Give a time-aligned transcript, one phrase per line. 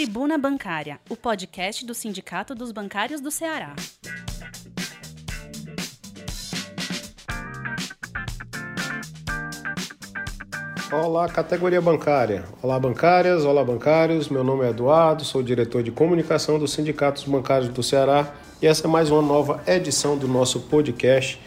[0.00, 3.76] Tribuna Bancária, o podcast do Sindicato dos Bancários do Ceará.
[10.90, 12.46] Olá, categoria bancária.
[12.62, 14.30] Olá, bancárias, olá, bancários.
[14.30, 18.66] Meu nome é Eduardo, sou diretor de comunicação do Sindicato dos Bancários do Ceará e
[18.66, 21.38] essa é mais uma nova edição do nosso podcast.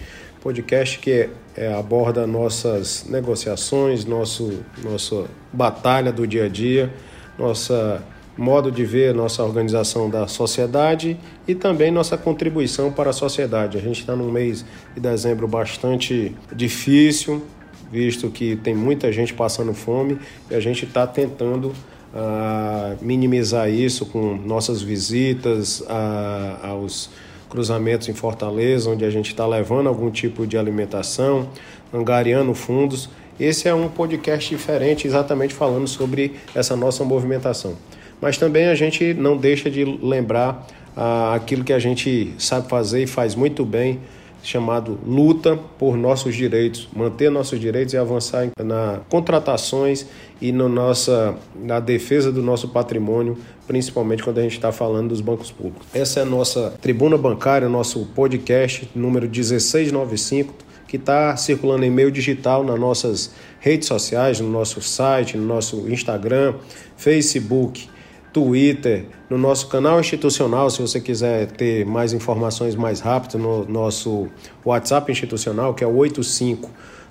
[0.43, 1.27] Podcast que
[1.57, 6.93] é, aborda nossas negociações, nosso, nossa batalha do dia a dia,
[7.35, 13.77] nossa modo de ver nossa organização da sociedade e também nossa contribuição para a sociedade.
[13.77, 17.43] A gente está num mês de dezembro bastante difícil,
[17.91, 20.17] visto que tem muita gente passando fome
[20.49, 21.67] e a gente está tentando
[22.13, 27.09] uh, minimizar isso com nossas visitas uh, aos
[27.49, 31.47] cruzamentos em Fortaleza, onde a gente está levando algum tipo de alimentação,
[31.93, 33.07] angariando fundos.
[33.39, 37.75] Esse é um podcast diferente, exatamente falando sobre essa nossa movimentação.
[38.23, 43.03] Mas também a gente não deixa de lembrar uh, aquilo que a gente sabe fazer
[43.03, 43.99] e faz muito bem,
[44.41, 50.05] chamado luta por nossos direitos, manter nossos direitos e avançar na contratações
[50.39, 55.19] e no nossa, na defesa do nosso patrimônio, principalmente quando a gente está falando dos
[55.19, 55.85] bancos públicos.
[55.93, 60.53] Essa é a nossa tribuna bancária, nosso podcast número 1695,
[60.87, 65.89] que está circulando em meio digital nas nossas redes sociais, no nosso site, no nosso
[65.89, 66.53] Instagram,
[66.95, 67.91] Facebook,
[68.33, 74.27] Twitter, no nosso canal institucional, se você quiser ter mais informações mais rápido, no nosso
[74.65, 75.93] WhatsApp institucional, que é o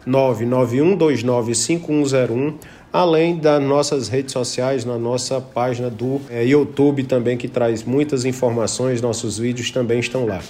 [0.07, 2.55] 85991295101,
[2.93, 8.25] além das nossas redes sociais, na nossa página do é, YouTube também, que traz muitas
[8.25, 10.41] informações, nossos vídeos também estão lá.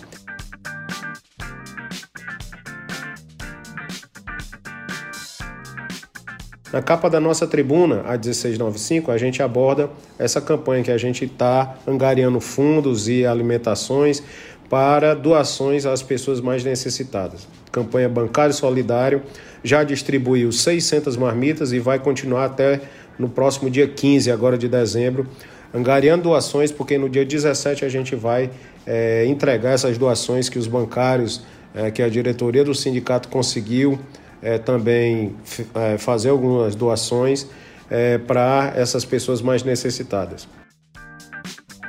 [6.72, 11.26] Na capa da nossa tribuna, a 1695, a gente aborda essa campanha que a gente
[11.26, 14.22] está angariando fundos e alimentações
[14.70, 17.46] para doações às pessoas mais necessitadas.
[17.70, 19.22] Campanha Bancário Solidário
[19.62, 22.80] já distribuiu 600 marmitas e vai continuar até
[23.18, 25.26] no próximo dia 15, agora de dezembro,
[25.74, 28.50] angariando doações, porque no dia 17 a gente vai
[28.86, 31.42] é, entregar essas doações que os bancários,
[31.74, 33.98] é, que a diretoria do sindicato conseguiu
[34.42, 35.34] é, também
[35.74, 37.46] é, fazer algumas doações
[37.90, 40.48] é, para essas pessoas mais necessitadas.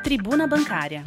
[0.03, 1.03] Tribuna Bancária.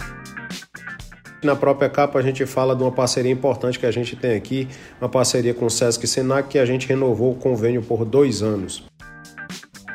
[1.42, 4.66] Na própria capa a gente fala de uma parceria importante que a gente tem aqui,
[5.00, 8.42] uma parceria com o Sesc e Senac, que a gente renovou o convênio por dois
[8.42, 8.84] anos.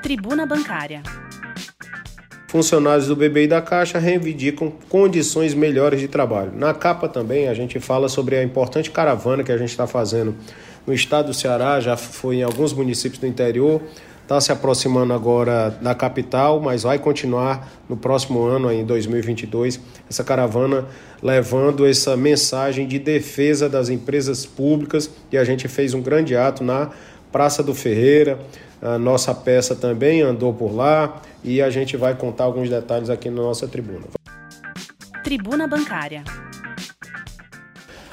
[0.02, 1.02] Tribuna Bancária.
[2.48, 6.52] Funcionários do BBI da Caixa reivindicam condições melhores de trabalho.
[6.54, 10.36] Na capa também a gente fala sobre a importante caravana que a gente está fazendo
[10.86, 13.82] no estado do Ceará, já foi em alguns municípios do interior,
[14.24, 20.24] está se aproximando agora da capital, mas vai continuar no próximo ano, em 2022, essa
[20.24, 20.86] caravana
[21.22, 26.64] levando essa mensagem de defesa das empresas públicas e a gente fez um grande ato
[26.64, 26.90] na
[27.32, 28.40] Praça do Ferreira,
[28.82, 33.30] a nossa peça também andou por lá e a gente vai contar alguns detalhes aqui
[33.30, 34.08] na nossa tribuna.
[35.24, 36.24] Tribuna Bancária.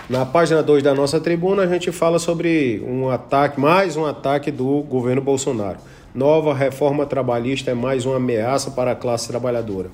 [0.09, 4.51] Na página 2 da nossa tribuna, a gente fala sobre um ataque, mais um ataque
[4.51, 5.77] do governo Bolsonaro.
[6.15, 9.91] Nova reforma trabalhista é mais uma ameaça para a classe trabalhadora.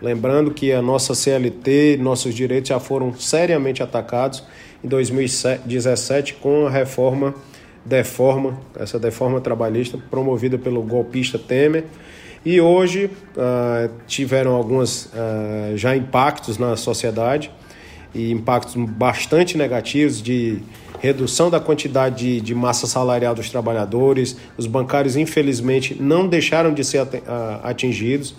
[0.00, 4.44] Lembrando que a nossa CLT, nossos direitos já foram seriamente atacados
[4.84, 7.34] em 2017 com a reforma
[7.84, 11.86] deforma, essa deforma trabalhista promovida pelo golpista Temer.
[12.44, 17.50] E hoje uh, tiveram alguns uh, já impactos na sociedade
[18.14, 20.58] e impactos bastante negativos de
[21.00, 24.36] redução da quantidade de, de, massa salarial dos trabalhadores.
[24.56, 27.06] Os bancários, infelizmente, não deixaram de ser
[27.62, 28.34] atingidos.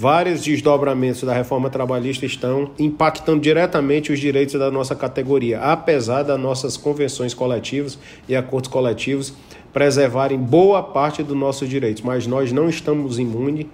[0.00, 6.38] Vários desdobramentos da reforma trabalhista estão impactando diretamente os direitos da nossa categoria, apesar das
[6.38, 9.34] nossas convenções coletivas e acordos coletivos
[9.72, 13.66] preservarem boa parte dos nossos direitos, mas nós não estamos imunes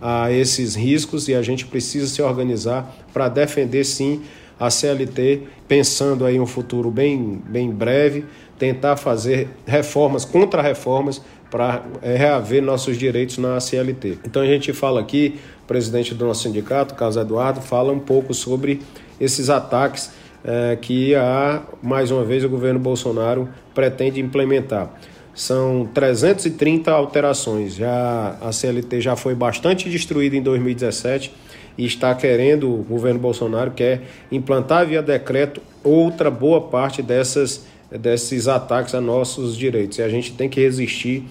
[0.00, 4.22] a esses riscos e a gente precisa se organizar para defender sim
[4.58, 8.24] a CLT, pensando aí um futuro bem, bem breve,
[8.58, 14.20] tentar fazer reformas, contra-reformas, para é, reaver nossos direitos na CLT.
[14.24, 18.32] Então a gente fala aqui, o presidente do nosso sindicato, Carlos Eduardo, fala um pouco
[18.32, 18.80] sobre
[19.20, 20.12] esses ataques
[20.42, 24.90] é, que a, mais uma vez o governo Bolsonaro pretende implementar.
[25.34, 27.74] São 330 alterações.
[27.74, 31.32] Já a CLT já foi bastante destruída em 2017
[31.76, 38.46] e está querendo, o governo Bolsonaro quer implantar via decreto outra boa parte dessas, desses
[38.46, 39.98] ataques a nossos direitos.
[39.98, 41.24] E a gente tem que resistir.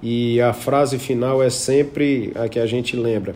[0.00, 3.34] E a frase final é sempre a que a gente lembra.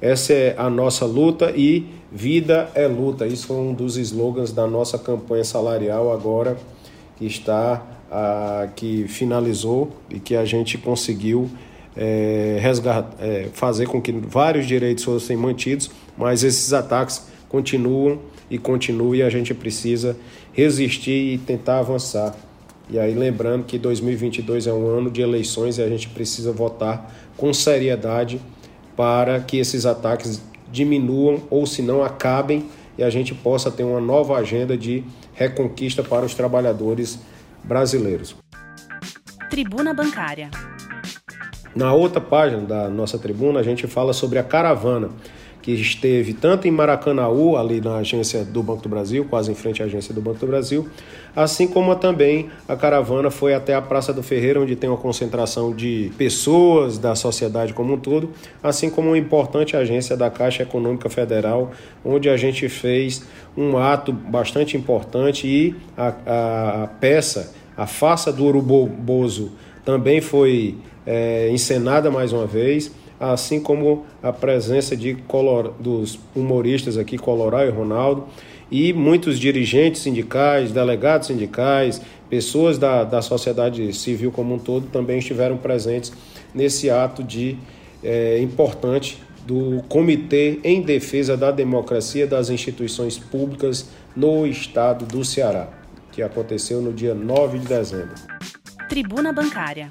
[0.00, 3.26] Essa é a nossa luta e vida é luta.
[3.26, 6.56] Isso foi um dos slogans da nossa campanha salarial agora
[7.16, 7.95] que está
[8.74, 11.50] que finalizou e que a gente conseguiu
[11.96, 18.18] é, resgatar, é, fazer com que vários direitos fossem mantidos, mas esses ataques continuam
[18.50, 20.16] e continuam e a gente precisa
[20.52, 22.34] resistir e tentar avançar.
[22.88, 27.12] E aí lembrando que 2022 é um ano de eleições e a gente precisa votar
[27.36, 28.40] com seriedade
[28.96, 32.66] para que esses ataques diminuam ou se não acabem
[32.96, 35.02] e a gente possa ter uma nova agenda de
[35.34, 37.18] reconquista para os trabalhadores
[37.66, 38.36] brasileiros.
[39.50, 40.50] Tribuna Bancária.
[41.74, 45.10] Na outra página da nossa tribuna, a gente fala sobre a caravana
[45.66, 49.82] que esteve tanto em Maracanaú, ali na agência do Banco do Brasil, quase em frente
[49.82, 50.88] à agência do Banco do Brasil,
[51.34, 55.74] assim como também a caravana foi até a Praça do Ferreira, onde tem uma concentração
[55.74, 58.30] de pessoas da sociedade como um todo,
[58.62, 61.72] assim como uma importante agência da Caixa Econômica Federal,
[62.04, 63.24] onde a gente fez
[63.56, 69.50] um ato bastante importante e a, a, peça, a Faça do Urubozo,
[69.84, 75.72] também foi é, encenada mais uma vez assim como a presença de Color...
[75.78, 78.24] dos humoristas aqui, Colorado e Ronaldo,
[78.70, 85.18] e muitos dirigentes sindicais, delegados sindicais, pessoas da, da sociedade civil como um todo também
[85.18, 86.12] estiveram presentes
[86.54, 87.56] nesse ato de
[88.02, 95.68] é, importante do Comitê em Defesa da Democracia das Instituições Públicas no Estado do Ceará,
[96.10, 98.14] que aconteceu no dia 9 de dezembro.
[98.88, 99.88] Tribuna Bancária.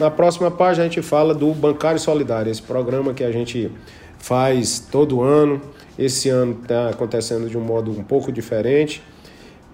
[0.00, 3.70] Na próxima página a gente fala do Bancário Solidário, esse programa que a gente
[4.18, 5.60] faz todo ano.
[5.98, 9.02] Esse ano está acontecendo de um modo um pouco diferente,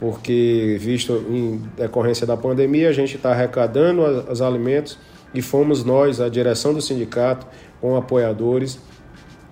[0.01, 4.99] porque, visto em decorrência da pandemia, a gente está arrecadando os alimentos
[5.33, 7.47] e fomos nós, a direção do sindicato,
[7.81, 8.81] com apoiadores,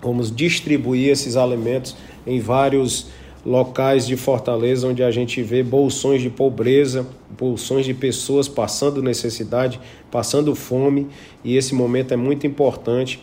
[0.02, 1.94] vamos distribuir esses alimentos
[2.26, 3.06] em vários
[3.44, 7.06] locais de Fortaleza onde a gente vê bolsões de pobreza,
[7.38, 9.80] bolsões de pessoas passando necessidade,
[10.10, 11.08] passando fome,
[11.42, 13.20] e esse momento é muito importante.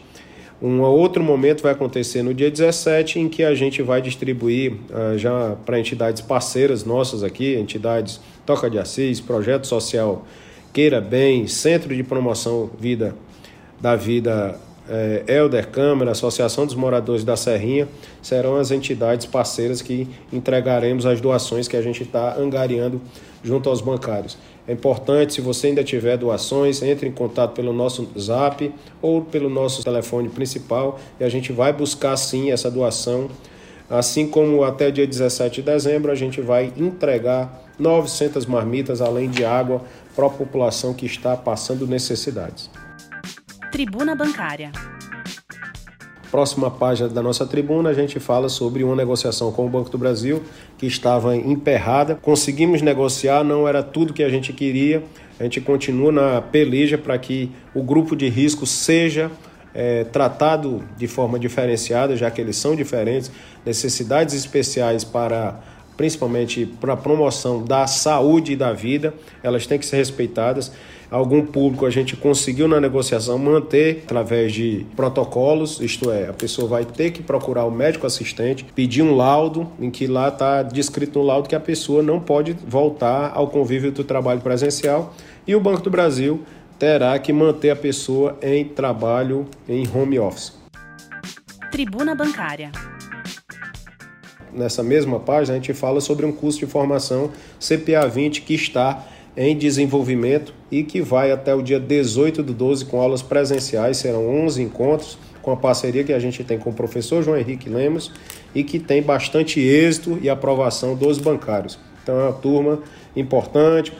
[0.62, 5.18] Um outro momento vai acontecer no dia 17, em que a gente vai distribuir uh,
[5.18, 10.24] já para entidades parceiras nossas aqui, entidades Toca de Assis, Projeto Social
[10.72, 13.16] Queira Bem, Centro de Promoção Vida
[13.80, 14.60] da Vida
[14.90, 17.88] é, Elder Câmara, Associação dos Moradores da Serrinha,
[18.22, 23.02] serão as entidades parceiras que entregaremos as doações que a gente está angariando
[23.44, 24.38] junto aos bancários.
[24.68, 29.50] É importante, se você ainda tiver doações, entre em contato pelo nosso zap ou pelo
[29.50, 33.30] nosso telefone principal e a gente vai buscar sim essa doação.
[33.90, 39.44] Assim como até dia 17 de dezembro a gente vai entregar 900 marmitas além de
[39.44, 39.82] água
[40.16, 42.70] para a população que está passando necessidades.
[43.72, 44.70] Tribuna Bancária.
[46.30, 49.98] Próxima página da nossa tribuna, a gente fala sobre uma negociação com o Banco do
[49.98, 50.44] Brasil
[50.78, 52.16] que estava emperrada.
[52.22, 55.02] Conseguimos negociar, não era tudo que a gente queria.
[55.40, 59.32] A gente continua na peleja para que o grupo de risco seja
[59.74, 63.32] é, tratado de forma diferenciada, já que eles são diferentes,
[63.66, 65.62] necessidades especiais para
[65.96, 69.14] principalmente para a promoção da saúde e da vida,
[69.44, 70.72] elas têm que ser respeitadas.
[71.12, 76.70] Algum público a gente conseguiu na negociação manter através de protocolos, isto é, a pessoa
[76.70, 81.20] vai ter que procurar o médico assistente, pedir um laudo, em que lá está descrito
[81.20, 85.14] no laudo que a pessoa não pode voltar ao convívio do trabalho presencial
[85.46, 86.44] e o Banco do Brasil
[86.80, 90.54] terá que manter a pessoa em trabalho em home office.
[91.72, 92.72] Tribuna Bancária
[94.54, 99.06] nessa mesma página, a gente fala sobre um curso de formação CPA 20 que está
[99.36, 104.28] em desenvolvimento e que vai até o dia 18 do 12 com aulas presenciais, serão
[104.46, 108.12] 11 encontros com a parceria que a gente tem com o professor João Henrique Lemos
[108.54, 111.80] e que tem bastante êxito e aprovação dos bancários.
[112.04, 112.80] Então é uma turma
[113.16, 113.94] importante,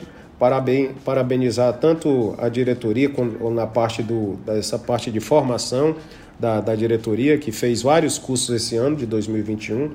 [1.06, 3.10] parabenizar tanto a diretoria
[3.54, 5.96] na parte do, dessa parte de formação
[6.40, 9.92] da, da diretoria, que fez vários cursos esse ano de 2021,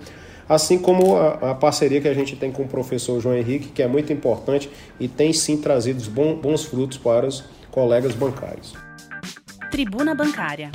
[0.49, 3.83] assim como a, a, parceria que a gente tem com o professor João Henrique, que
[3.83, 8.75] é muito importante e tem sim trazido bons, bons frutos para os colegas bancários.
[9.71, 10.71] Tribuna Bancária.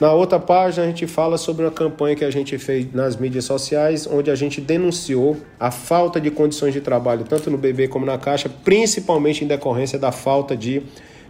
[0.00, 3.44] Na outra página, a gente fala sobre uma campanha que a gente fez nas mídias
[3.44, 8.04] sociais, onde a gente denunciou a falta de condições de trabalho, tanto no BB como
[8.04, 10.82] na Caixa, principalmente em decorrência da falta de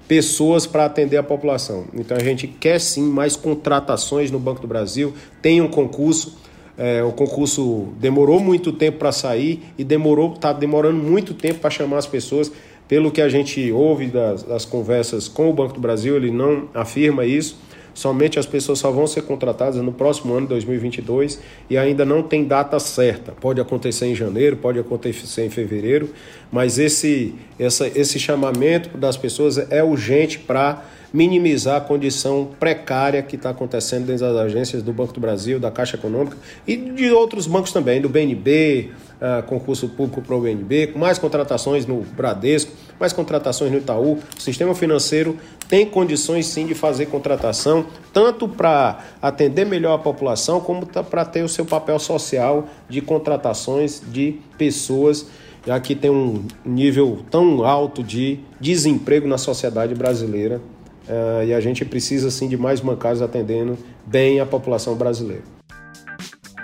[0.09, 1.87] pessoas para atender a população.
[1.93, 5.13] Então a gente quer sim mais contratações no Banco do Brasil,
[5.43, 6.39] tem um concurso
[6.77, 11.71] é, o concurso demorou muito tempo para sair e demorou, está demorando muito tempo para
[11.71, 12.51] chamar as pessoas.
[12.89, 16.69] Pelo que a gente ouve das, das, conversas com o Banco do Brasil, ele não
[16.75, 17.57] afirma isso.
[17.95, 21.41] Somente as pessoas só vão ser contratadas no próximo ano, 2022,
[21.71, 23.33] e ainda não tem data certa.
[23.33, 26.11] Pode acontecer em janeiro, pode acontecer em fevereiro,
[26.51, 33.37] mas esse, essa, esse chamamento das pessoas é urgente para minimizar a condição precária que
[33.37, 37.47] está acontecendo dentro das agências do Banco do Brasil, da Caixa Econômica e de outros
[37.47, 38.91] bancos também, do BNB,
[39.21, 44.15] uh, concurso público para o BNB, mais contratações no Bradesco, mais contratações no Itaú.
[44.37, 50.59] O sistema financeiro tem condições sim de fazer contratação, tanto para atender melhor a população,
[50.59, 55.27] como para ter o seu papel social de contratações de pessoas
[55.67, 60.61] já que tem um nível tão alto de desemprego na sociedade brasileira
[61.09, 65.43] Uh, e a gente precisa sim de mais bancários atendendo bem a população brasileira.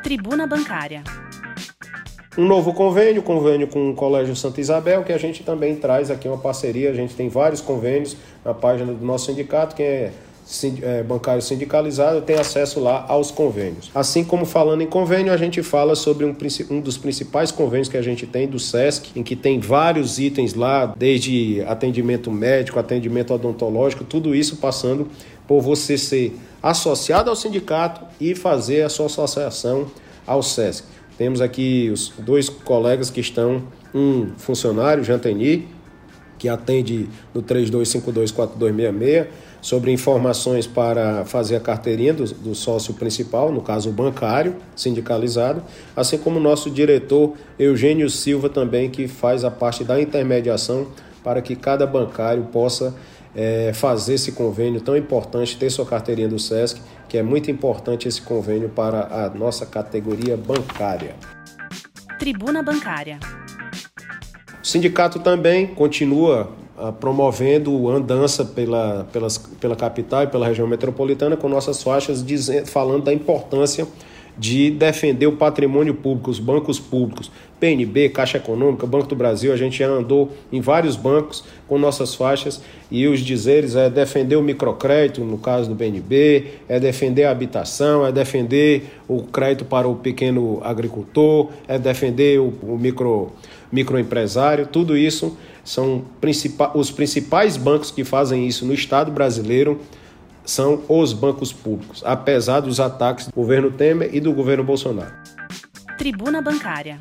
[0.02, 1.04] Tribuna Bancária.
[2.38, 6.26] Um novo convênio, convênio com o Colégio Santa Isabel, que a gente também traz aqui
[6.28, 6.90] uma parceria.
[6.90, 9.74] A gente tem vários convênios na página do nosso sindicato.
[9.74, 10.12] Quem é é,
[11.06, 13.90] bancário sindicalizado tem acesso lá aos convênios.
[13.94, 16.34] Assim como falando em convênio, a gente fala sobre um,
[16.70, 20.54] um dos principais convênios que a gente tem do SESC, em que tem vários itens
[20.54, 25.08] lá, desde atendimento médico, atendimento odontológico, tudo isso passando
[25.46, 29.86] por você ser associado ao sindicato e fazer a sua associação
[30.26, 30.84] ao SESC.
[31.16, 33.62] Temos aqui os dois colegas que estão,
[33.94, 35.68] um funcionário, Janteni,
[36.38, 39.26] que atende no 32524266,
[39.60, 45.62] sobre informações para fazer a carteirinha do, do, sócio principal, no caso bancário, sindicalizado,
[45.94, 50.86] assim como o nosso diretor Eugênio Silva também, que faz a parte da intermediação
[51.22, 52.94] para que cada bancário possa
[53.34, 58.08] é, fazer esse convênio tão importante, ter sua carteirinha do SESC, que é muito importante
[58.08, 61.14] esse convênio para a nossa categoria bancária.
[62.18, 63.18] Tribuna Bancária.
[64.62, 66.52] O sindicato também continua
[66.98, 73.04] promovendo andança pela, pelas, pela capital e pela região metropolitana com nossas faixas dizendo, falando
[73.04, 73.86] da importância
[74.40, 77.30] de defender o patrimônio público, os bancos públicos,
[77.60, 82.14] PNB, Caixa Econômica, Banco do Brasil, a gente já andou em vários bancos com nossas
[82.14, 87.30] faixas e os dizeres é defender o microcrédito, no caso do BNB, é defender a
[87.32, 93.32] habitação, é defender o crédito para o pequeno agricultor, é defender o, o micro,
[93.70, 96.02] microempresário, tudo isso são
[96.74, 99.78] os principais bancos que fazem isso no Estado brasileiro
[100.44, 105.12] são os bancos públicos, apesar dos ataques do governo Temer e do governo Bolsonaro.
[105.98, 106.98] Tribuna Bancária.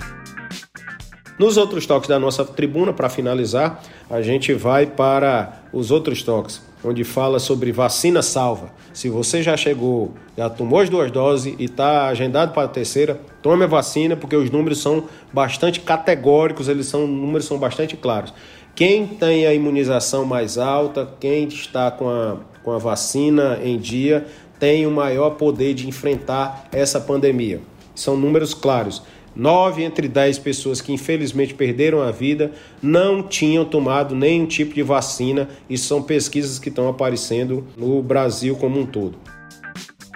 [1.39, 6.61] Nos outros toques da nossa tribuna, para finalizar, a gente vai para os outros toques,
[6.83, 8.73] onde fala sobre vacina salva.
[8.93, 13.21] Se você já chegou, já tomou as duas doses e está agendado para a terceira,
[13.41, 18.33] tome a vacina, porque os números são bastante categóricos, eles são números são bastante claros.
[18.79, 24.25] Quem tem a imunização mais alta, quem está com a, com a vacina em dia,
[24.57, 27.59] tem o maior poder de enfrentar essa pandemia.
[27.93, 29.03] São números claros.
[29.35, 34.81] Nove entre dez pessoas que infelizmente perderam a vida não tinham tomado nenhum tipo de
[34.81, 35.49] vacina.
[35.69, 39.17] e são pesquisas que estão aparecendo no Brasil como um todo.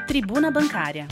[0.07, 1.05] Tribuna Bancária.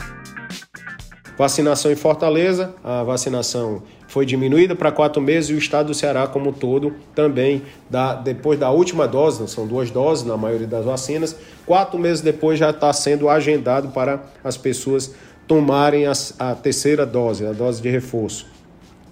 [1.42, 6.24] Vacinação em Fortaleza, a vacinação foi diminuída para quatro meses e o estado do Ceará
[6.24, 10.84] como um todo também, da, depois da última dose, são duas doses na maioria das
[10.84, 11.34] vacinas,
[11.66, 15.16] quatro meses depois já está sendo agendado para as pessoas
[15.48, 18.46] tomarem a, a terceira dose, a dose de reforço.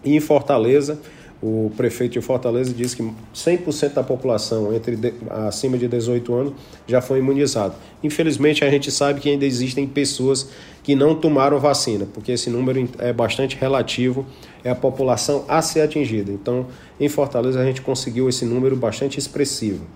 [0.04, 1.00] E em Fortaleza,
[1.42, 3.02] o prefeito de Fortaleza disse que
[3.34, 6.52] 100% da população entre de, acima de 18 anos
[6.86, 7.74] já foi imunizado.
[8.02, 10.50] Infelizmente, a gente sabe que ainda existem pessoas
[10.82, 14.26] que não tomaram vacina, porque esse número é bastante relativo,
[14.62, 16.30] é a população a ser atingida.
[16.30, 16.66] Então,
[16.98, 19.86] em Fortaleza, a gente conseguiu esse número bastante expressivo.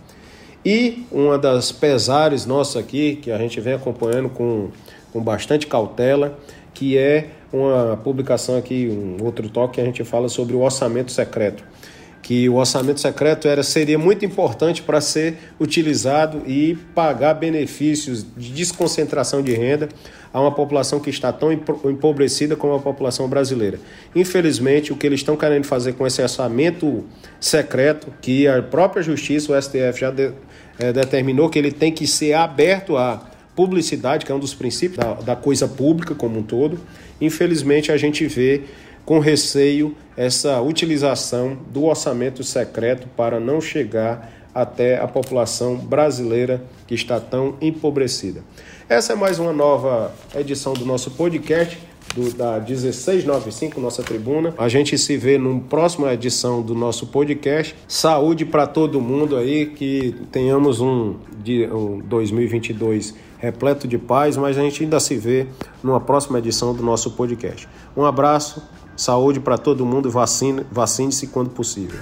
[0.64, 4.70] E uma das pesares nossas aqui, que a gente vem acompanhando com,
[5.12, 6.38] com bastante cautela,
[6.74, 11.12] que é uma publicação aqui, um outro toque, que a gente fala sobre o orçamento
[11.12, 11.64] secreto.
[12.20, 18.50] Que o orçamento secreto era, seria muito importante para ser utilizado e pagar benefícios de
[18.50, 19.88] desconcentração de renda
[20.32, 23.78] a uma população que está tão empobrecida como a população brasileira.
[24.16, 27.04] Infelizmente, o que eles estão querendo fazer com esse orçamento
[27.38, 30.32] secreto, que a própria Justiça, o STF, já de,
[30.78, 34.98] é, determinou que ele tem que ser aberto a publicidade, que é um dos princípios
[34.98, 36.78] da, da coisa pública como um todo,
[37.20, 38.62] infelizmente a gente vê
[39.04, 46.94] com receio essa utilização do orçamento secreto para não chegar até a população brasileira que
[46.94, 48.42] está tão empobrecida.
[48.88, 51.78] Essa é mais uma nova edição do nosso podcast.
[52.14, 54.54] do, da 1695, nossa tribuna.
[54.56, 57.74] A gente se vê numa próxima edição do nosso podcast.
[57.88, 61.16] Saúde para todo mundo aí, que tenhamos um,
[61.72, 65.46] um 2022 repleto de paz, mas a gente ainda se vê
[65.82, 67.68] numa próxima edição do nosso podcast.
[67.96, 68.62] Um abraço,
[68.96, 71.98] saúde para todo mundo, vacine-se quando possível.